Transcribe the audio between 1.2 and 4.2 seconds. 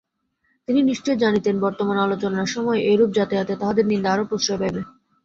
জানিতেন বর্তমান আলোচনার সময় এইরূপ যাতায়াতে তাঁহাদের নিন্দা